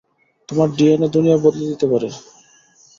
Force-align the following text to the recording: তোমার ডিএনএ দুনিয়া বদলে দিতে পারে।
তোমার 0.49 0.67
ডিএনএ 0.77 1.07
দুনিয়া 1.15 1.37
বদলে 1.37 1.65
দিতে 1.71 1.85
পারে। 1.91 2.09